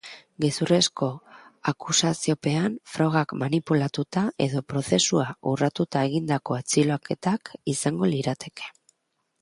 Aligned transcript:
Gezurrezko 0.43 1.09
akusaziopean, 1.71 2.79
frogak 2.95 3.35
manipulatuta 3.43 4.25
edo 4.49 4.65
prozesua 4.75 5.29
urratuta 5.55 6.05
egindako 6.11 6.61
atxiloketak 6.63 7.57
izango 7.77 8.15
lirateke 8.15 8.71
horiek. 8.71 8.95